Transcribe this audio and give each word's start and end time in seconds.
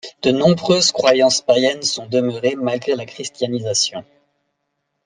De 0.23 0.31
nombreuses 0.31 0.91
croyances 0.91 1.41
païennes 1.41 1.83
sont 1.83 2.07
demeurées, 2.07 2.55
malgré 2.55 2.95
la 2.95 3.05
christianisation. 3.05 4.03